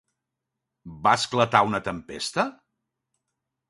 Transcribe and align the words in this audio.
Va 1.05 1.13
esclatar 1.19 1.63
una 1.71 1.85
tempesta? 1.91 2.51